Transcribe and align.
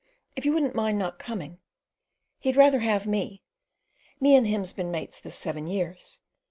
If 0.35 0.45
you 0.45 0.53
wouldn't 0.53 0.73
mind 0.73 0.97
not 0.97 1.19
coming. 1.19 1.59
He'd 2.39 2.55
rather 2.55 2.79
have 2.79 3.05
me. 3.05 3.43
Me 4.19 4.35
and 4.35 4.47
him's 4.47 4.73
been 4.73 4.89
mates 4.89 5.19
this 5.19 5.35
seven 5.35 5.67
years. 5.67 6.21